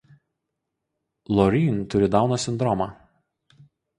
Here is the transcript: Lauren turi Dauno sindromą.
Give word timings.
Lauren 1.41 1.77
turi 1.95 2.09
Dauno 2.15 2.41
sindromą. 2.47 2.91